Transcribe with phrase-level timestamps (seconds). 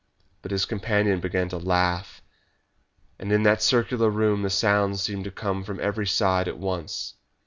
[0.41, 2.23] But his companion began to laugh,
[3.19, 7.17] and in that circular room the sound seemed to come from every side at once.